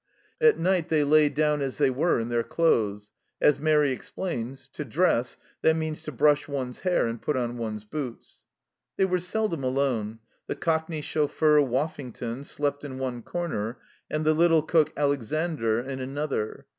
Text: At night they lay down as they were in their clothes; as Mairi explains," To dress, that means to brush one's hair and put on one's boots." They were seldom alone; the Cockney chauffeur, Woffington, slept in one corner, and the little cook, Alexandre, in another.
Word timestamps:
At 0.41 0.57
night 0.57 0.89
they 0.89 1.03
lay 1.03 1.29
down 1.29 1.61
as 1.61 1.77
they 1.77 1.91
were 1.91 2.19
in 2.19 2.29
their 2.29 2.41
clothes; 2.41 3.11
as 3.39 3.59
Mairi 3.59 3.91
explains," 3.91 4.67
To 4.73 4.83
dress, 4.83 5.37
that 5.61 5.75
means 5.75 6.01
to 6.01 6.11
brush 6.11 6.47
one's 6.47 6.79
hair 6.79 7.05
and 7.05 7.21
put 7.21 7.37
on 7.37 7.59
one's 7.59 7.85
boots." 7.85 8.45
They 8.97 9.05
were 9.05 9.19
seldom 9.19 9.63
alone; 9.63 10.17
the 10.47 10.55
Cockney 10.55 11.01
chauffeur, 11.01 11.61
Woffington, 11.61 12.43
slept 12.45 12.83
in 12.83 12.97
one 12.97 13.21
corner, 13.21 13.77
and 14.09 14.25
the 14.25 14.33
little 14.33 14.63
cook, 14.63 14.91
Alexandre, 14.97 15.79
in 15.81 15.99
another. 15.99 16.65